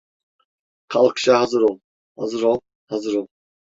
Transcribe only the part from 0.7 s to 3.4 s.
Kalkışa hazır ol, hazır ol, hazır ol.